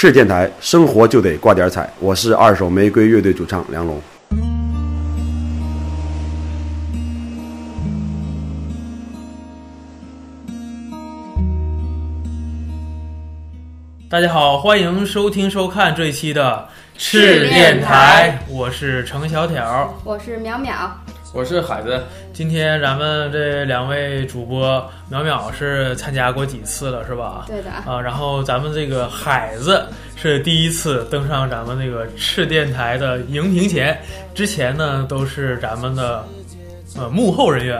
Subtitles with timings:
[0.00, 1.92] 赤电台，生活就得挂点彩。
[1.98, 4.00] 我是二手玫瑰乐队主唱梁龙。
[14.08, 20.90] 大家好，欢迎收听收看这一期的赤电台，我是程小挑，我是淼淼，
[21.34, 22.02] 我是海子。
[22.32, 27.44] 今天咱们这两位主播，淼淼是参加过几次了，是吧？
[27.46, 28.00] 对的啊。
[28.00, 29.84] 然后咱们这个海子
[30.16, 33.98] 是第一次登上咱们那个赤电台的荧屏前，
[34.34, 36.24] 之前呢都是咱们的
[36.96, 37.78] 呃幕后人员，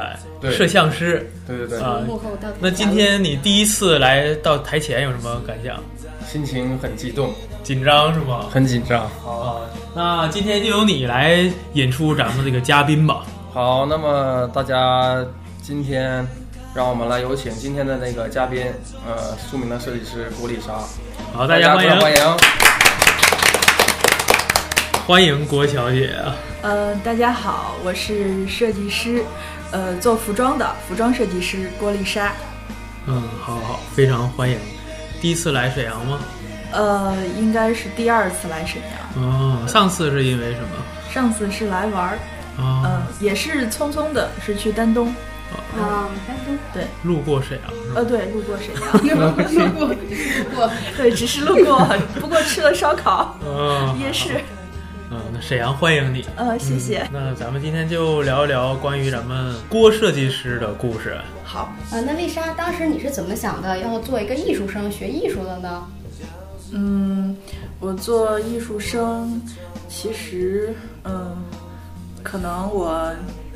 [0.53, 1.29] 摄像师。
[1.47, 1.81] 对对对。
[1.81, 5.83] 啊，幕后到那今天你第一次来到台前有什么感想？
[6.27, 8.45] 心情很激动，紧张是吗？
[8.51, 9.09] 很紧张。
[9.23, 9.63] 好，
[9.97, 13.25] 那今天就由你来引出咱们这个嘉宾吧。
[13.59, 15.17] 好，那么大家
[15.61, 16.25] 今天
[16.73, 18.65] 让我们来有请今天的那个嘉宾，
[19.05, 20.75] 呃，著名的设计师郭丽莎。
[21.35, 22.37] 好，大家欢迎欢迎
[25.05, 26.15] 欢迎郭小姐。
[26.63, 29.25] 呃，大家好，我是设计师，
[29.73, 32.33] 呃，做服装的服装设计师郭丽莎。
[33.07, 34.57] 嗯，好好，非常欢迎。
[35.21, 36.21] 第一次来沈阳吗？
[36.71, 39.25] 呃，应该是第二次来沈阳。
[39.25, 40.69] 哦，上次是因为什么？
[41.13, 42.19] 上次是来玩儿，
[42.59, 45.15] 嗯，也是匆匆的，是去丹东。
[45.75, 47.71] 啊，丹东，对，路过沈阳。
[47.95, 49.95] 呃，对，路过沈阳，路过，路
[50.55, 51.87] 过，对，只是路过，
[52.21, 54.41] 不过吃了烧烤，嗯，夜市。
[55.11, 56.27] 嗯，那沈阳欢迎你。
[56.37, 57.09] 呃，谢谢。
[57.11, 61.17] 那咱们今天就聊一聊关于咱们郭设计师的故事。
[61.45, 65.87] 好，啊，那丽莎，当时你是怎么想的，要做一个艺术生，学艺术的呢？
[66.73, 67.35] 嗯，
[67.81, 69.41] 我做艺术生，
[69.89, 71.35] 其实，嗯，
[72.23, 73.11] 可能我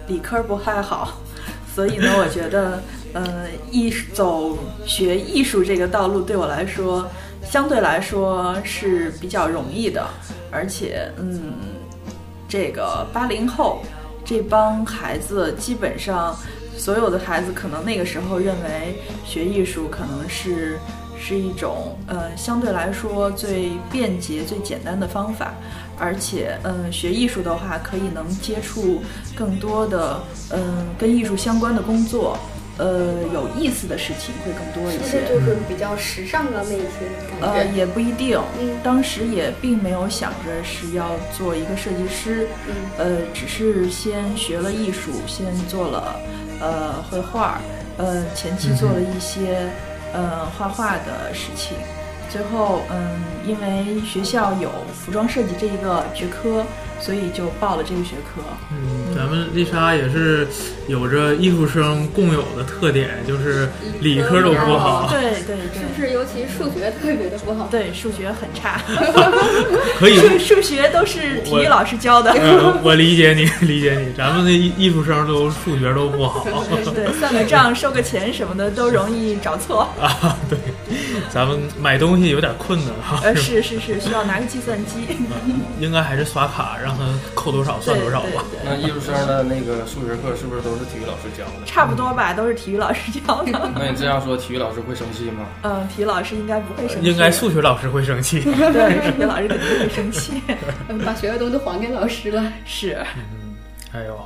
[0.07, 1.19] 理科不太好，
[1.75, 2.83] 所以呢，我觉得，
[3.13, 7.09] 呃，艺走学艺术这个道路对我来说，
[7.43, 10.07] 相对来说是比较容易的。
[10.51, 11.53] 而且，嗯，
[12.49, 13.81] 这个八零后
[14.25, 16.37] 这帮孩子，基本上
[16.77, 20.79] 所有的孩子，可能那个时候认为学艺术可能是
[21.19, 25.55] 是一种呃相对来说最便捷、最简单的方法。
[25.99, 29.03] 而且，嗯，学艺术的话，可以能接触
[29.35, 30.21] 更多的
[30.51, 32.39] 嗯跟艺术相关的工作。
[32.79, 36.83] 呃，有意思的事情会更多一些，就是比较时尚的那些
[37.31, 37.47] 感觉。
[37.47, 46.17] 呃，也不一定，嗯，当时也并没有想着是要做一个设计师，嗯，呃，只是先学了艺术，先做了
[46.61, 47.61] 呃绘画，
[47.99, 49.69] 呃，前期做了一些
[50.15, 51.77] 呃画画的事情，
[52.33, 56.65] 最后嗯，因为学校有服装设计这一个学科。
[57.01, 58.41] 所以就报了这个学科。
[58.71, 60.47] 嗯，咱们丽莎也是
[60.87, 65.09] 有着艺术生共有的特点，就是理科都不好。
[65.11, 66.13] 对对对，是不是？
[66.13, 67.67] 尤其数学特别的不好。
[67.69, 68.81] 对，数学很差。
[69.99, 70.17] 可以。
[70.17, 72.33] 数数学都是体育老师教的。
[72.85, 74.13] 我理解你， 理解你。
[74.17, 76.47] 咱们的艺术生都数学都不好。
[76.95, 79.89] 对，算个账、收个钱什么的都容易找错。
[80.01, 80.57] 啊，对。
[81.31, 83.21] 咱们买东西有点困难哈。
[83.23, 84.95] 呃，是是是，需要拿个计算机。
[85.81, 87.05] 应该还是刷卡让他。
[87.35, 88.45] 扣多少算多少吧。
[88.65, 91.67] 那艺术生的那个数学课是不是都是体育老师教的？
[91.67, 93.71] 差不多吧，都是体育老师教的。
[93.75, 95.47] 那你这样说，体育老师会生气吗？
[95.63, 97.09] 嗯，体育老师应该不会生气。
[97.09, 98.41] 应该数学老师会生气。
[98.43, 100.41] 对，数学老师肯定会生气，
[101.05, 102.53] 把学的东西都还给老师了。
[102.65, 102.97] 是。
[103.17, 103.57] 嗯，
[103.93, 104.17] 哎呦，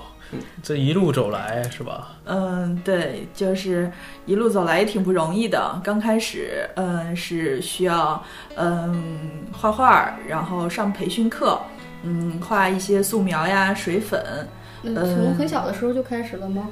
[0.62, 2.16] 这一路走来是吧？
[2.24, 3.90] 嗯，对，就是
[4.26, 5.80] 一路走来也挺不容易的。
[5.84, 8.22] 刚开始，嗯，是需要
[8.56, 11.58] 嗯画画，然后上培训课。
[12.02, 14.48] 嗯，画一些素描呀、水粉。
[14.82, 16.68] 嗯从很小的时候就开始了吗？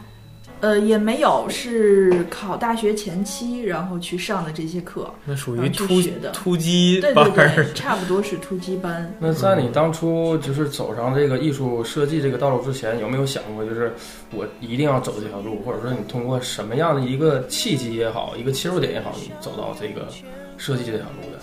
[0.65, 5.13] 呃，也没有，是考大学前期，然后去上的这些课。
[5.27, 9.13] 那属于突的突击班儿，差不多是突击班。
[9.21, 13.93] 那在你当初就是走上这个艺术设计这个道路之前，有没有想过，就是
[14.33, 20.09] 我一定要走这条路，或者说你通过什么样的一个契机也好，一个切入点也好，你走到这个
[20.57, 21.39] 设计这条路的？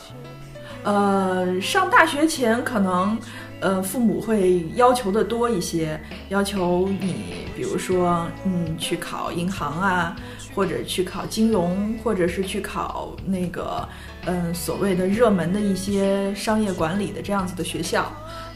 [0.84, 3.18] 呃，上大学前可能。
[3.64, 10.16] 呃，父母会要求的多一些，要求你，比如说，嗯，去考银行啊，
[10.56, 13.88] 或者去考金融，或者是去考那个，
[14.26, 18.12] 嗯，所谓的热门的一些商业管理的这样子的学校。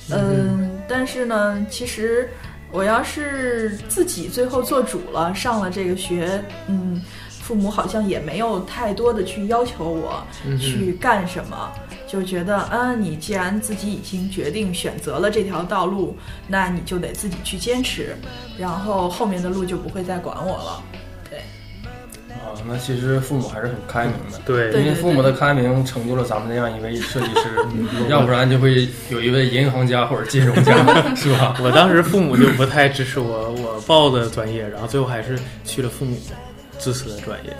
[0.09, 2.27] 嗯，但是呢，其实
[2.71, 6.99] 我要是自己最后做主了，上了这个学，嗯，
[7.29, 10.23] 父母好像也没有太多的去要求我
[10.59, 11.71] 去干什么。
[12.07, 16.15] 就觉得，嗯，你既然自己已经决定选择了这条道路，
[16.47, 18.15] 那你就得自己去坚持，
[18.57, 20.83] 然后后面的路就不会再管我了。
[21.29, 21.39] 对，
[22.29, 24.39] 啊，那其实父母还是很开明的。
[24.45, 27.65] 对，因为父母的开明成就了咱们这样一位设计师，
[28.07, 30.75] 要不然就会有一位银行家或者金融家，
[31.15, 31.57] 是吧？
[31.63, 36.15] 我当时父母就不太支持我我报的专业，然后最后还是去了父母
[36.77, 37.51] 支持的专业。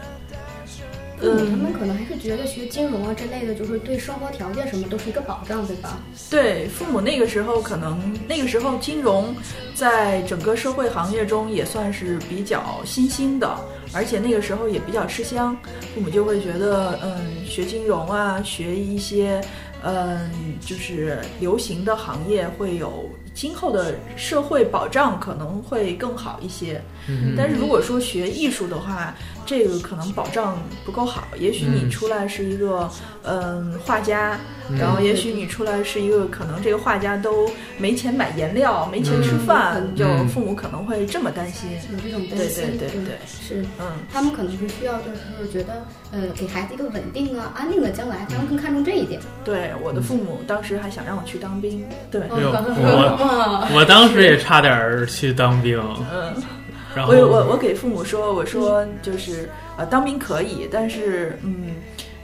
[1.25, 6.00] 嗯，他们可能还是觉得学金融啊这类的，就是对生活条件什么都是一个保障，对吧？
[6.30, 9.36] 对，父母那个时候可能那个时候金融
[9.74, 13.57] 在整个社会行业中也算是比较新兴的，
[13.94, 15.57] 而且那个时候也比较吃香，
[15.94, 19.42] 父母就会觉得，嗯，学金融啊，学一些，
[19.83, 23.10] 嗯，就是流行的行业会有。
[23.36, 26.82] 今后的社会保障可能会更好一些，
[27.38, 29.14] 但是如果说学艺术的话，
[29.46, 31.28] 这个可能保障不够好。
[31.38, 32.90] 也许你出来是一个
[33.24, 34.40] 嗯画家，
[34.80, 42.64] 然后也许你出来是一个可能这个画家都没钱买颜料，没钱吃饭，就父母可能会这么担心，有这种担心。
[42.66, 49.20] 对对对对，是嗯，他们可能是需要就是觉得呃给孩子一个稳定啊安定的将来，他们更看重这一点。
[49.44, 51.86] 对，我的父母当时还想让我去当兵。
[52.10, 52.22] 对。
[53.74, 55.80] 我当时也差点去当兵，
[56.13, 56.33] 嗯，
[56.95, 61.75] 然后我我我给父母说，我说就是呃当兵可以，但是嗯，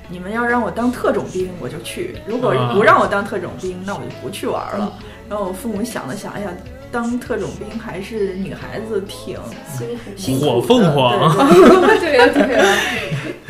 [0.10, 4.94] 你们要让我当特种兵我就去，如果不让我当特种兵，那我就不去玩了。
[5.30, 6.50] 然后我父母想了想，哎呀，
[6.92, 9.38] 当特种兵还是女孩子挺
[10.18, 11.38] 辛苦，火凤凰，
[12.00, 12.78] 对呀对呀，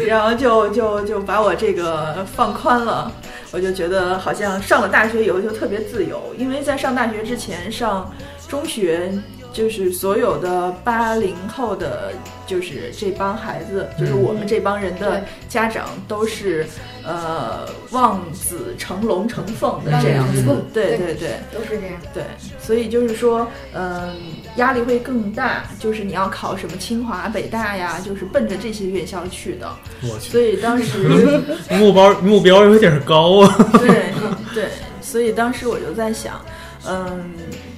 [0.07, 3.11] 然后就就就把我这个放宽了。
[3.51, 8.11] 我就觉得好像上了大学以后就特别自由，因为在上大学之前上
[8.47, 9.11] 中学，
[9.51, 12.11] 就是所有的八零后的，
[12.47, 16.65] 就是这帮孩子，就是我们这帮人的家长都是。
[17.03, 21.95] 呃，望子成龙成凤的这样子，对对对，都是这样。
[22.13, 22.21] 对，
[22.59, 24.15] 所以就是说，嗯，
[24.57, 29.71] 压力会更大，就是你要考什么清华、北大呀，就是奔着这些院校去的。
[30.03, 30.29] 我去。
[30.29, 33.69] 所以当时 目标目标有点高啊。
[33.79, 34.13] 对
[34.53, 34.65] 对，
[35.01, 36.43] 所以当时我就在想，
[36.85, 37.31] 嗯，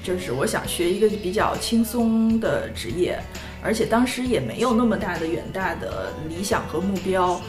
[0.03, 3.19] 就是我想学一个比较轻松的职业，
[3.63, 7.39] 而且当时也没有那么大的远大的理想和目标。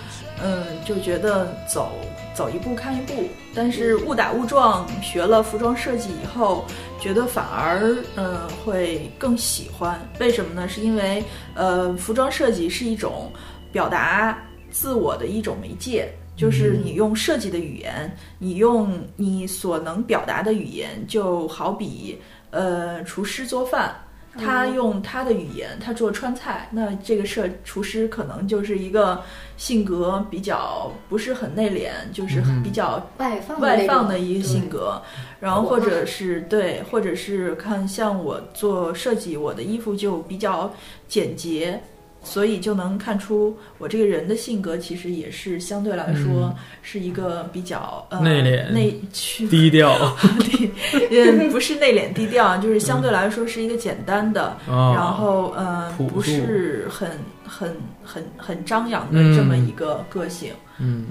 [0.43, 1.93] 嗯，就觉得走
[2.35, 6.65] 走一步看一步，但是误打误撞学了服装设计以后，
[6.99, 9.97] 觉得反而嗯会更喜欢。
[10.19, 10.69] 为什么呢？
[10.69, 11.23] 是因为
[11.55, 13.31] 呃，服装设计是一种
[13.71, 14.37] 表达
[14.73, 22.21] 自我的一种媒介，就是你用设计的语言，你用你所能表达的语言，就好比
[22.51, 23.95] 呃厨师做饭。
[24.37, 29.23] 他用他的语言，他做川菜，那这个设厨师可能就是一个
[29.57, 35.01] 性格比较不是很内敛，就是比较外放外放的一个性格。
[35.41, 40.73] 然后或者是对，或者是看像我做设计，我的衣服就比较
[41.07, 41.81] 简洁。
[42.25, 49.01] 所以就能看出我这个人的性格，其实也是相对来说是一个比较呃内敛、内
[49.49, 49.95] 低调。
[50.41, 50.71] 低，
[51.11, 57.11] 嗯，不是内敛低调， 就是相对来说是一个简单的，然后呃，不是很
[57.47, 60.51] 很很很张扬的这么一个个性。
[60.53, 60.64] 嗯，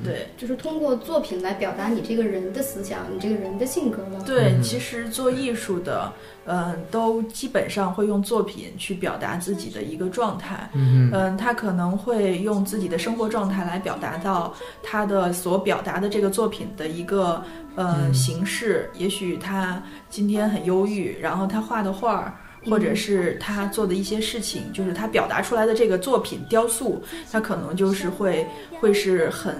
[0.04, 4.22] 对，就是通过作品来表达你这个人的思想，你这个人的性格了。
[4.26, 6.12] 对，其实做艺术的，
[6.46, 10.70] 嗯，都基本上会用作品去表达自己的一个状态。
[10.74, 17.42] 嗯嗯，他可能会用自己的生活状态来表达到他的所表达的这个作品的一个
[17.76, 18.90] 呃形式。
[18.96, 22.34] 也许他今天很忧郁，然后他画的画儿。
[22.70, 27.02] 或者是他做的一些事情，就是他表达出来的这个作品雕塑，
[27.32, 28.46] 他可能就是会
[28.80, 29.56] 会是很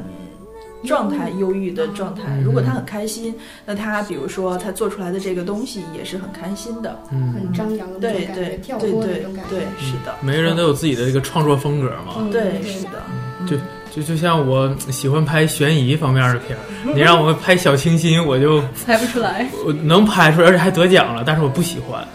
[0.86, 2.38] 状态忧郁的状态。
[2.44, 3.34] 如果他很开心，
[3.66, 9.50] 那他比如说他做出来的这个东西也是很开心的，很张扬的那种感觉，跳脱那种感觉。
[9.50, 10.14] 对，是的。
[10.22, 12.28] 每个人都有自己的这个创作风格嘛。
[12.32, 13.02] 对，是的。
[13.46, 13.58] 就
[13.92, 19.48] 就就像我喜欢拍悬疑方面的片儿，你让我拍小清新，我就 拍不出来。
[19.66, 22.08] 我能拍出来，而且还得奖了，但是我不喜欢。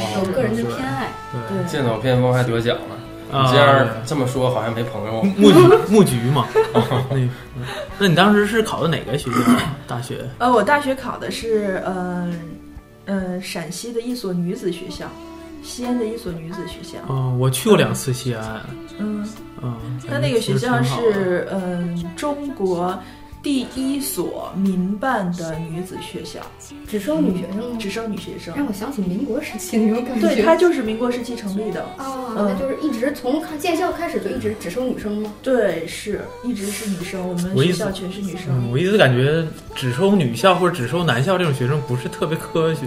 [0.00, 1.08] 嗯，有个人的偏爱。
[1.48, 2.96] 对，剑走偏锋还得奖了。
[3.32, 5.22] 你这样这么说，好像没朋友。
[5.22, 6.46] 木局木 局嘛。
[7.10, 7.16] 那
[7.98, 9.36] 那你当时是考的哪个学校？
[9.86, 10.28] 大学？
[10.38, 12.28] 呃，我大学考的是呃
[13.04, 15.06] 嗯陕西的一所女子学校，
[15.62, 16.98] 西安的一所女子学校。
[17.06, 18.60] 哦，我去过两次西安。
[18.98, 19.24] 嗯
[19.62, 19.76] 嗯，
[20.08, 22.98] 他那个学校是嗯中国。
[23.42, 26.40] 第一所民办的女子学校，
[26.86, 30.28] 只收女学生吗，只收女学生，让我想起民国时期那种感觉。
[30.28, 31.82] 对，它就是民国时期成立的。
[31.98, 35.32] 哦，那就是一直从建校开始就一直只收女生吗？
[35.42, 38.70] 对，是一直是女生，我们学校全是女生。
[38.70, 42.80] 我一直感觉只收女校或者只收男校这种学生不是特别科学。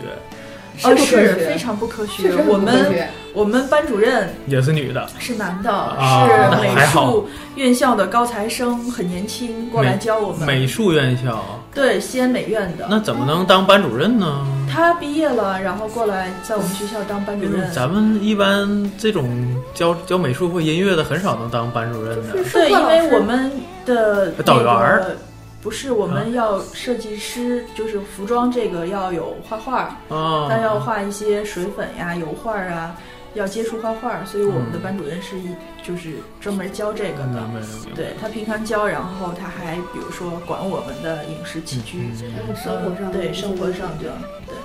[0.82, 2.32] 呃，是是非常不科学。
[2.48, 10.46] 我们我们班主任也是女的，是男的，啊是美术院校的高材生，很年轻，过来教我们。
[10.46, 12.88] 美术院校，对，西安美院的。
[12.89, 14.46] 那怎么能当班主任呢？
[14.72, 17.72] 他毕业了，然后过来在我们学校当班主任。
[17.72, 19.30] 咱们一般这种
[19.74, 22.34] 教教美术或音乐的，很少能当班主任的。
[22.51, 23.51] 对，因为我们
[23.86, 25.06] 的导员儿。
[25.63, 32.96] 不是，我们要设计师，就是服装这个要有画画，他要画一些水粉呀、油画啊，
[33.34, 35.48] 要接触画画，所以我们的班主任是一
[35.82, 37.50] 就是专门教这个的。
[37.96, 42.10] 对他平常教，然后他还比如说管我们的饮食起居，
[42.62, 44.12] 生活上对生活上的
[44.46, 44.55] 对。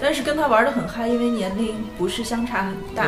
[0.00, 3.04] 但是跟他玩的很嗨，因为年龄不是相差很大。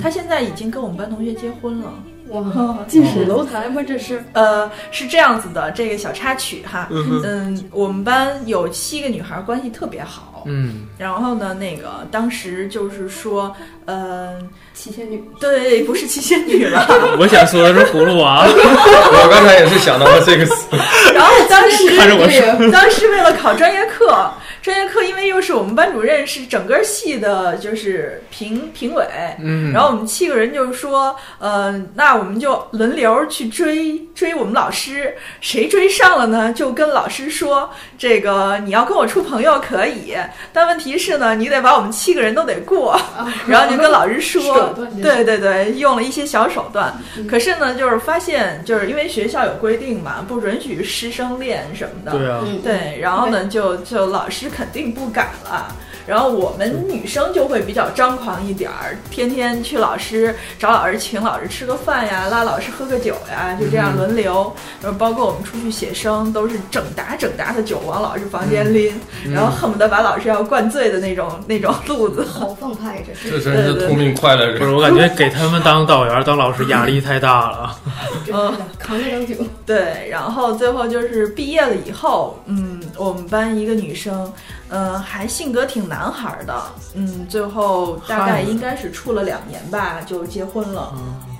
[0.00, 1.92] 他现在已经跟我们班同学结婚了。
[2.28, 3.82] 哇，近水楼台吗？
[3.86, 4.24] 这是？
[4.32, 6.88] 呃，是这样子的，这个小插曲哈。
[6.90, 10.42] 嗯，我们班有七个女孩，关系特别好。
[10.46, 13.54] 嗯，然后呢，那个当时就是说，
[13.86, 16.86] 嗯，七仙女，对，不是七仙女了。
[17.18, 18.46] 我想说的是葫芦娃。
[18.48, 20.76] 我刚才也是想到了这个词。
[21.14, 24.30] 然后当时看着我，当时为了考专业课。
[24.66, 29.06] 专业课，因为又是我们班主任，是整个系的，就是评评委。
[29.38, 40.16] 嗯，然后我们七个人就是说，呃，那我们就轮流去追追我们老师，谁追上了呢，就跟老师说，这个你要跟我处朋友可以，
[40.52, 43.00] 但问题是呢，你得把我们七个人都得过。
[43.46, 46.92] 然后就跟老师说，对对对，用了一些小手段。
[47.30, 52.18] 可是呢，就是发现，就是因为学校有规定嘛，不允许师生恋什么的。
[52.18, 54.50] 对啊，对，然后呢，就就老师。
[54.56, 55.74] 肯定不敢了。
[56.06, 64.54] 然后我们女生就会比较张狂一点儿，天天去老师找老师，请老师吃个饭呀，拉老师喝个酒呀，就这样轮流。
[64.80, 68.94] 然后包括我们出去写生，都是整沓整沓的酒往老师房间拎，
[69.34, 72.24] 然后恨不得把老师要灌醉的那种 那种路子。
[72.24, 74.60] 好放派，这是这真是痛并快乐着。
[74.60, 77.76] 不是，我感觉给他们当导员、当老师压力太大了。
[78.32, 79.34] 嗯，扛着当酒。
[79.66, 82.65] 对，然后最后就是毕业了以后，嗯，
[82.98, 84.32] 我们班一个女生。
[84.68, 86.60] 嗯，还性格挺男孩的，
[86.94, 90.92] 嗯，最后大概应该是处了两年吧，就结婚了。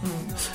[0.04, 0.10] 嗯，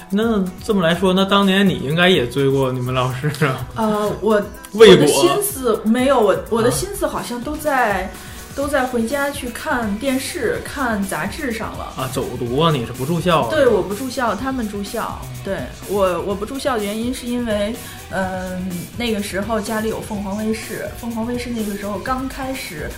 [0.09, 3.67] 那这么来说，那当年你应该也追过你们老师啊？
[3.75, 4.41] 呃，我
[4.71, 8.09] 我的心思没有，我我的心思好像都在。
[8.55, 12.09] 都在回家去看电视、看杂志上了啊！
[12.13, 12.71] 走读啊？
[12.71, 13.47] 你是不住校？
[13.49, 15.19] 对，我不住校，他们住校。
[15.43, 17.73] 对我，我不住校的原因是因为，
[18.09, 22.89] 嗯，那个时候家里有凤凰卫视，凤凰卫视那个时候刚开始，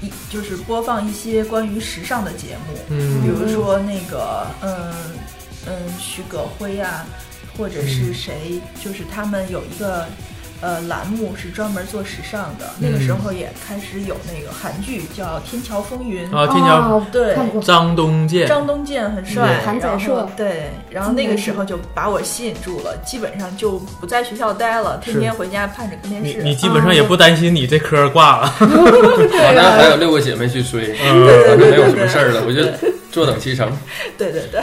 [0.00, 4.92] 一就是播放一些关于时尚的节目，嗯，比如说那个，嗯
[5.66, 7.06] 嗯，徐葛辉啊，
[7.56, 10.06] 或者是谁，就是他们有一个。
[10.62, 12.70] 呃，栏目是专门做时尚的。
[12.78, 20.30] 那个时候也开始有那个韩剧叫《天桥风云》啊，天桥对，张东健，张东健很帅，韩宰硕。
[20.36, 26.44] 对，然后那个时候就把我吸引住了，基本上就不在学校待了，天天回家盼着看电视。
[26.44, 32.62] 你基本上也不担心你这科挂了， 反正还有六个姐妹去追，反正没有什么事儿了，我就
[33.10, 33.68] 坐等其成。
[34.16, 34.62] 对对对，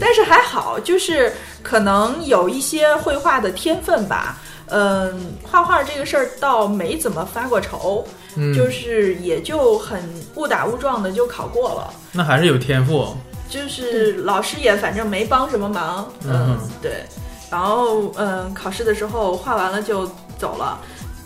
[0.00, 1.30] 但是还好，就是
[1.62, 4.38] 可能有一些绘画的天分吧。
[4.68, 8.06] 嗯，画画这个事儿倒没怎么发过愁，
[8.54, 10.02] 就是也就很
[10.34, 11.94] 误打误撞的就考过了。
[12.12, 13.14] 那还是有天赋，
[13.48, 16.10] 就是老师也反正没帮什么忙。
[16.24, 17.04] 嗯，对。
[17.50, 20.06] 然后嗯，考试的时候画完了就
[20.38, 20.78] 走了。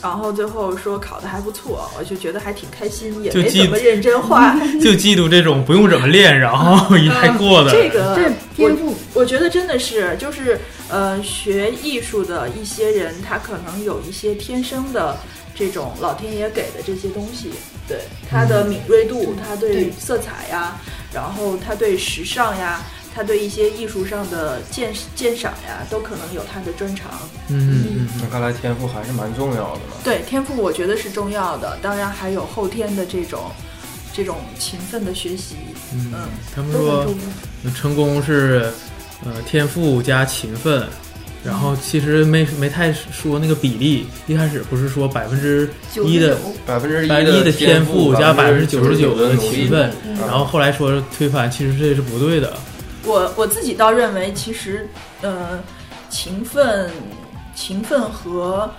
[0.03, 4.55] 然后最后说考的还不错，我就觉得还挺开心，也没怎么认真画。
[4.81, 7.71] 就嫉妒这种不用怎么练，然后一还过的。
[7.71, 8.15] 这个
[8.61, 15.17] 天赋，我觉得真的是，就是呃，学艺术的一些人，他可能有一些天生的
[15.55, 17.51] 这种老天爷给的这些东西，
[17.89, 17.99] 对
[18.29, 20.79] 他的敏锐度，他对色彩呀，
[21.13, 22.81] 然后他对时尚呀。
[23.13, 27.11] 他对一些艺术上的鉴鉴赏呀，都可能有他的专长。
[27.49, 29.97] 嗯嗯，那看来天赋还是蛮重要的嘛。
[30.05, 33.51] 对，天赋我觉得是重要的，当然还有后天的这种
[34.13, 35.57] 这种勤奋的学习。
[35.93, 36.13] 嗯，
[36.55, 37.07] 他们说
[37.75, 38.71] 成功是
[39.25, 40.87] 呃天赋加勤奋，
[41.45, 45.69] 然后其实没没太说那个比例，一开始不是说百分之
[46.05, 52.57] 一的百分之一的天赋加百分之九十九的勤奋，然后后来说推翻，其实这是不对的。
[53.05, 54.87] 我我自己倒认为，其实，
[55.23, 55.59] 呃，
[56.11, 56.91] 勤奋、
[57.55, 58.71] 勤奋和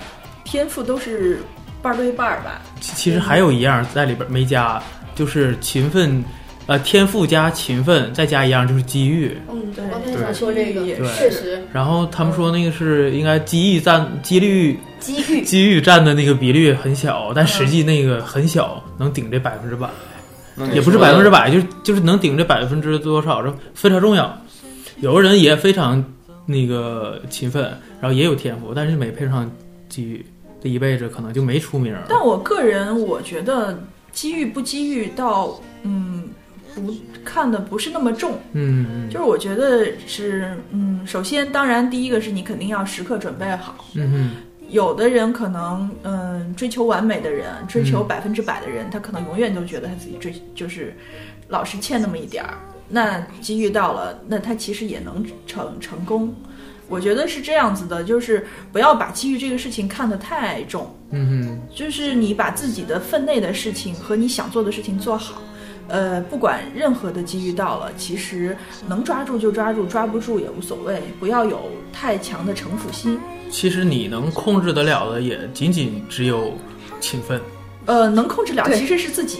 [0.43, 1.41] 天赋都是
[1.81, 2.61] 半对半吧。
[2.79, 4.81] 其实还有一样在里边没加，
[5.15, 6.23] 就是勤奋，
[6.67, 9.35] 呃，天赋加勤奋再加一样就是机遇。
[9.49, 11.61] 嗯，对，我想说这个也确实。
[11.73, 19.89] 然后他们说那个是应该机遇占几率，机遇机遇占的那个比率很小，但实际那个很小，能顶这百分之百。
[20.73, 24.39] 也不是百分之百，就就是能顶这百分之多少，这非常重要。
[24.99, 26.03] 有的人也非常
[26.45, 27.63] 那个勤奋，
[27.99, 29.49] 然后也有天赋，但是没配上
[29.89, 30.23] 机遇，
[30.61, 31.95] 这一辈子可能就没出名。
[32.07, 36.25] 但我个人我觉得机遇不机遇，到嗯
[36.73, 38.39] 不看的不是那么重。
[38.53, 43.85] 嗯，就是我觉得是嗯，首先当然第一个是你肯定要时刻准备好。
[43.95, 44.31] 嗯
[44.69, 50.95] 有的人可能嗯追求完美的人，追求百分之百的人，他可能永远都觉得他自己追就是
[51.49, 52.57] 老是欠那么一点儿。
[52.87, 56.33] 那机遇到了，那他其实也能成成功。
[56.87, 60.93] 我觉得是这样子的，就是不要把机遇这个事情看得太重。
[61.09, 65.41] 嗯就是你把自己的分内的事情和你想做的事情做好。
[65.91, 68.55] 呃，不管任何的机遇到了，其实
[68.87, 73.19] 能抓住就抓住，抓不住也无所谓，不要有太强的城府心。
[73.49, 76.53] 其实你能控制得了的，也仅仅只有
[77.01, 77.41] 勤奋。
[77.85, 79.39] 呃，能控制了其实是自己，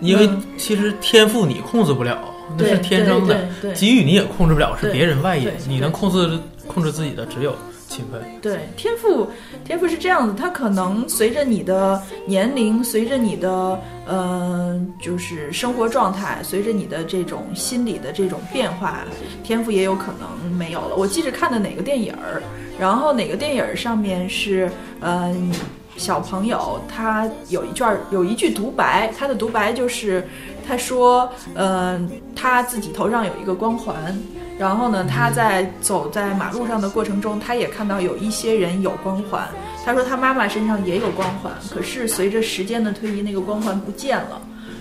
[0.00, 2.18] 因为其实天赋你控制不了，
[2.58, 3.36] 那是天生的；
[3.72, 5.48] 机遇你也控制不了，是别人外因。
[5.68, 7.54] 你能控制控制自己的，只有
[7.94, 8.20] 勤奋。
[8.42, 9.28] 对，天赋，
[9.64, 19.04] 天赋是这样子，它可能随着你的年龄，随着你的嗯，就是生活状态，随着你的这种心理的这种变化，
[19.42, 20.96] 天赋也有可能没有了。
[20.96, 22.42] 我记着看的哪个电影儿。
[22.76, 24.68] 然后哪个电影儿上面是，
[25.00, 25.52] 嗯，
[25.96, 30.26] 小朋友他有一卷儿有一句独白，他的独白就是
[30.66, 34.16] 他说，嗯，他自己头上有一个光环，
[34.58, 39.48] 然后呢，他在走在马路上的过程中，他也看到有一些人有光环。
[39.84, 44.40] 他说他妈妈身上也有光环，可是随着时间的推移，那个光环不见了。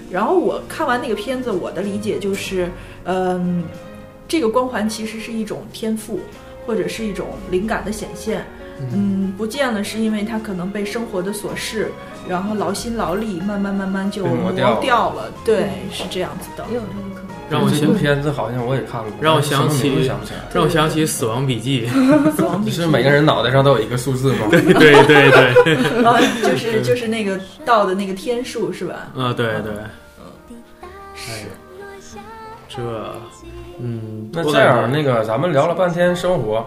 [0.10, 2.72] 然后我看完那个片子，我的理解就是，
[3.06, 3.64] 嗯，
[4.28, 6.20] 这个光环其实是一种天赋。
[6.66, 8.42] 或者是一种灵感的显现，
[8.92, 11.92] 嗯，不见了，是因为他可能被生活的琐事，
[12.28, 15.32] 然后劳心劳力，慢慢慢慢就磨掉了。
[15.46, 16.66] 对，是这样子的。
[16.70, 17.24] 也有这个可能。
[17.50, 21.88] 让我想片子好像我也看过，让我想起想不起来，让我想起《死亡笔记》。
[22.32, 24.48] 死亡笔记是每个人脑袋上都有一个数字吗？
[24.50, 24.74] 对对
[25.06, 25.30] 对
[25.64, 25.76] 对。
[26.04, 29.08] 啊，就是就是那个到的那个天数是吧？
[29.16, 29.74] 啊，对对。
[30.50, 30.58] 嗯，
[31.16, 31.48] 是。
[32.68, 32.82] 这。
[33.80, 36.64] 嗯，那这样，那个咱们聊了半天生活，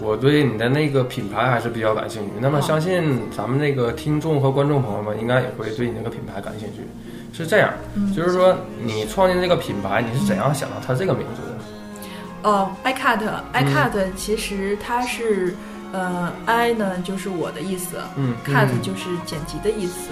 [0.00, 2.30] 我对你的那个品牌还是比较感兴趣。
[2.40, 6.80] 那么，相信咱们那个听众和观众朋友们应该也会对你那个品牌感兴趣。
[7.34, 7.72] 是这样，
[8.14, 12.50] 就是说你创建这个品牌，你是怎样想到它这个名字的？
[12.50, 15.54] 哦，iCut，iCut，其实它是，
[15.92, 20.10] 呃，i 呢就是我的意思，嗯，cut 就是剪辑的意思，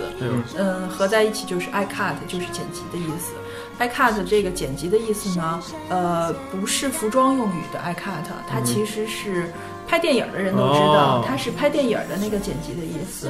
[0.57, 3.33] 嗯，合在一起就是 iCut，就是剪辑的意思。
[3.81, 9.51] iCut 这个剪辑的意思呢，呃，不是服装用语的 iCut，它其实是。
[9.91, 13.29] 拍电影的人都知道，它是拍电影的那个剪辑的意思。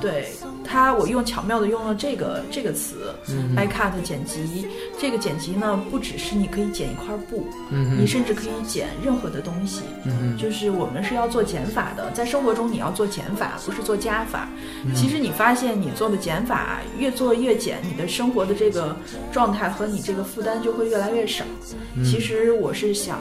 [0.00, 0.26] 对
[0.64, 3.14] 它，我用巧妙的用了这个这个词
[3.56, 4.66] ，i cut 剪辑。
[4.98, 7.46] 这个剪辑呢，不只是你可以剪一块布，
[7.96, 9.82] 你甚至可以剪任何的东西。
[10.36, 14.48] 就是我们是要做减法的，在生活中你要做减法，不是做加法。
[14.96, 18.96] 其实你发现你做的减法越做越减，你的生活的这个
[19.30, 21.44] 状态和你这个负担就会越来越少。
[22.04, 23.20] 其实我是想，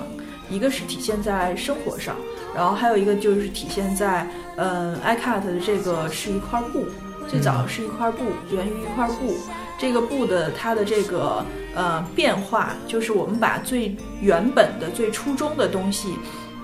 [0.49, 2.15] 一个是体现在生活上。
[2.55, 6.83] 然后还有一个就是体现在，嗯，iCut 的这个是一块布，
[7.27, 9.37] 最早是一块布，源于一块布。
[9.77, 16.15] 这个布的它的这个呃变化，就是我们把最原本的、最初衷的东西，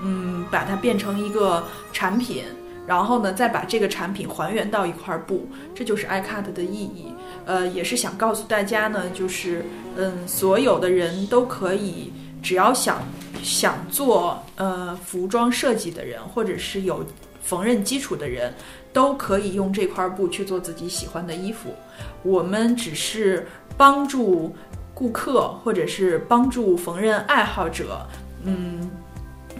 [0.02, 2.42] 嗯，把它变成一个产品，
[2.84, 7.06] 然后呢，再把这个产品还原到一块布，这就是 iCut 的意义。
[7.46, 9.64] 呃，也是想告诉大家呢，就是
[9.96, 12.12] 嗯，所有的人都可以。
[12.46, 13.02] 只要想
[13.42, 17.04] 想做呃服装设计的人，或者是有
[17.42, 18.54] 缝纫基础的人，
[18.92, 21.74] 都可以用这块布去做自己喜欢的衣服。
[22.22, 23.44] 我们只是
[23.76, 24.54] 帮助
[24.94, 28.06] 顾客，或者是帮助缝纫爱好者，
[28.44, 28.88] 嗯，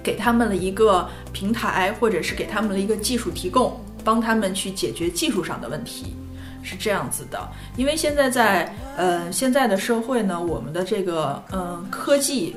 [0.01, 6.15] 给他们了一个平台，或者是给他们了一个技术提供，帮他们去解决技术上的问题，
[6.63, 7.49] 是这样子的。
[7.77, 12.55] 因为现在在呃现在的社会呢，我们的这个嗯科技。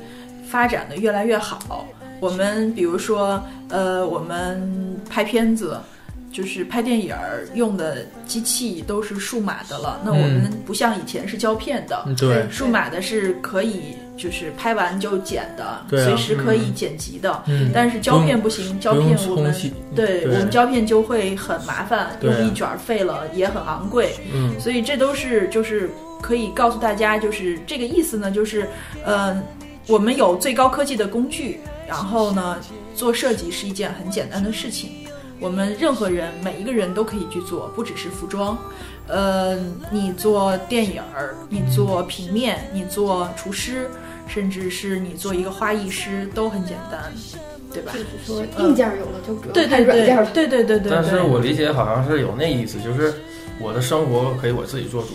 [0.49, 1.85] 发展的越来越好，
[2.19, 5.77] 我们比如说，呃，我们拍片子，
[6.31, 9.99] 就是拍电影儿用的机器都是数码的了。
[10.03, 17.43] 那我们不像以前是胶片的，对，数码的是可以就是拍完就剪的，随时可以剪辑的。
[17.73, 19.53] 但是胶片不行，胶片我们
[19.95, 24.15] 对我们胶片就会很麻烦，用一卷废了也很昂贵。
[24.33, 25.89] 嗯，所以这都是就是
[26.21, 28.67] 可以告诉大家，就是这个意思呢，就是
[29.05, 29.41] 嗯。
[29.89, 32.57] 我们有最高科技的工具，然后呢，
[32.95, 34.91] 做设计是一件很简单的事情，
[35.39, 38.55] 我们任何人每一个人都可以去做，不只是服装。
[39.07, 39.57] 呃，
[39.91, 43.89] 你做电影儿，你做平面，你做厨师，
[44.27, 47.11] 甚至是你做一个花艺师，都很简单，
[47.73, 47.91] 对吧？
[47.91, 50.29] 就是说硬件有了，就对对对看软件了。
[50.31, 50.91] 对对对对。
[50.91, 53.11] 但是我理解好像是有那意思，就是
[53.59, 55.09] 我的生活可以我自己做主，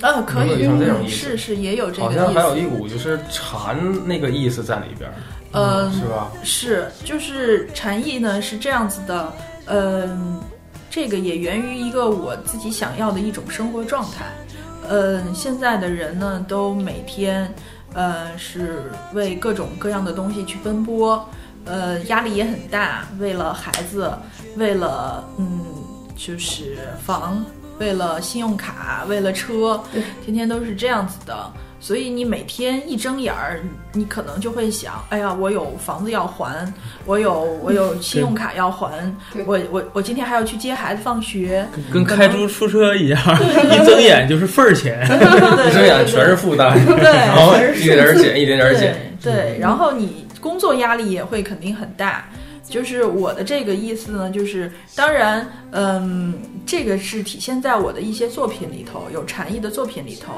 [0.00, 2.56] 啊，可以有这种意思是是也有这个意思好像还有。
[2.56, 5.14] 一股就是禅那个意思在里边儿，
[5.52, 6.30] 呃，是吧？
[6.42, 9.32] 是，就是禅意呢是这样子的，
[9.66, 10.40] 嗯、
[10.90, 14.26] 这个也源于一个我自己想要的一种生活状态。
[14.88, 17.52] 嗯、现在的人呢都每天，
[17.94, 21.24] 呃，是为各种各样的东西去奔波，
[21.64, 24.10] 呃，压力也很大，为了孩子，
[24.56, 25.64] 为了嗯，
[26.16, 27.44] 就是房，
[27.82, 29.82] 为了信用卡，为了车，
[30.24, 31.50] 天天都是这样子的。
[31.80, 33.60] 所以你每天一睁眼儿，
[33.92, 36.72] 你可能就会想，哎呀，我有房子要还，
[37.06, 39.12] 我有我有信用卡要还，
[39.44, 45.04] 我我我今天还要去接孩子放学，跟开出租车一样，一睁眼就是份儿钱。
[45.04, 48.96] 一睁眼全是负担，对 然后一点点减，一点点减。
[49.20, 52.24] 对对，然后你工作压力也会肯定很大。
[52.72, 60.32] 就是我的这个意思呢，就是当然，嗯，这个是体现在我的一些作品里头，有禅意的作品里头。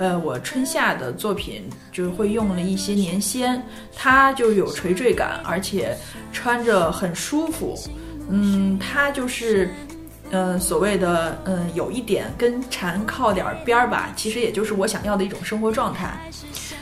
[0.00, 3.62] 呃，我春夏的作品就会用了一些年鲜，
[3.94, 5.96] 它就有垂坠感，而且
[6.32, 7.78] 穿着很舒服。
[8.28, 9.70] 嗯，它就是。
[10.32, 16.18] 嗯，所谓的嗯，有一点跟禅靠点边儿吧，其实也就是我想要的一种生活状态。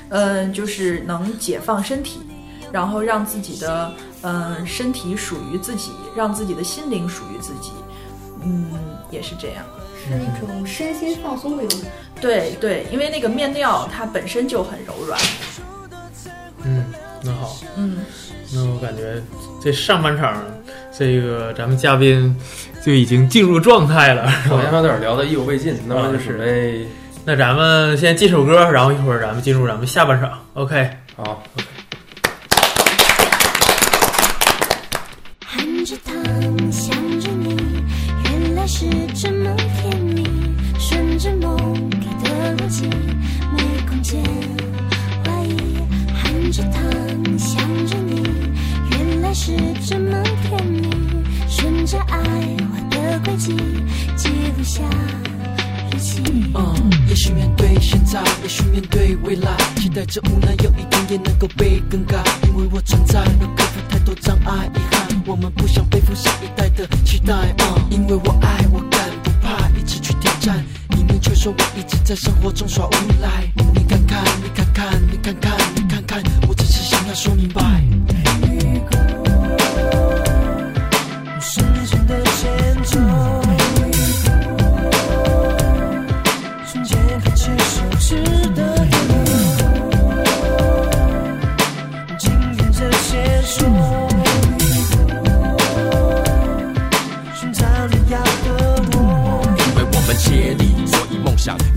[0.08, 2.20] 嗯，就是能解放身体，
[2.72, 3.92] 然后让自己的
[4.24, 7.70] 嗯身体属于自己，让自己的心灵属于自己。
[8.42, 8.70] 嗯，
[9.10, 9.64] 也是这样。
[10.06, 11.80] 是一种身心放松的一种
[12.20, 15.18] 对对，因为那个面料它本身就很柔软。
[16.62, 16.84] 嗯，
[17.22, 18.04] 那好，嗯，
[18.52, 19.22] 那我感觉
[19.62, 20.44] 这上半场，
[20.92, 22.36] 这个咱们嘉宾
[22.84, 24.28] 就已经进入状态了？
[24.28, 26.86] 好像有点聊得意犹未尽，那么就啊是
[27.24, 30.38] 那咱们先进首歌，然后一会儿咱们进入咱们下半场。
[30.52, 31.42] OK，好。
[59.34, 67.34] 未来，期待着无奈有一天也能够被更改，因为我存在能克服太多障碍遗憾，我们不想背负下一代的期待。
[67.90, 73.52] 因为我爱我敢不怕，一直去挑战，你们却说我一直在生活中耍无赖。
[73.74, 77.93] 你看看，你看看，你看看，你看看，我只是想要说明白。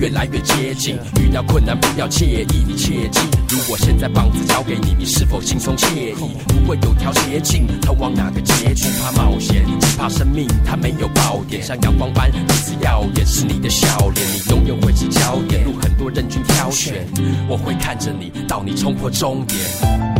[0.07, 0.97] 越来越接近。
[1.19, 3.19] 遇到困难不要介意，你切记。
[3.49, 6.37] 如果现在棒子交给你，你是否轻松惬意？
[6.47, 8.85] 不会有条捷径，通往哪个结局？
[9.01, 11.61] 怕冒险，只怕生命它没有爆点。
[11.61, 15.65] 像阳光般如此耀眼，是你的笑脸，你永远会是焦点。
[15.65, 17.05] 路很多任君挑选，
[17.49, 20.16] 我会看着你，到你冲破终点。